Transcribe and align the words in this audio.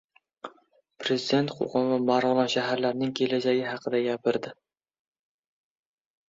Prezident 1.03 1.51
Qo‘qon 1.59 1.85
va 1.91 1.99
Marg‘ilon 2.05 2.49
shaharlarining 2.53 3.13
kelajagi 3.21 3.61
haqida 3.75 4.01
gapirdi 4.09 4.55